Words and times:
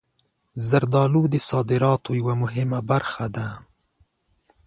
زردالو 0.69 1.21
د 1.33 1.35
صادراتو 1.49 2.09
یوه 2.19 2.33
مهمه 2.43 2.79
برخه 2.91 3.25
ده. 3.35 3.47